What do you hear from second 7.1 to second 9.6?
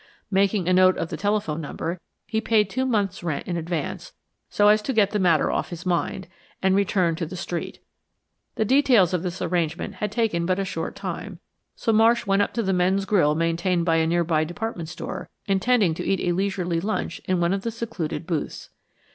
to the street. The details of this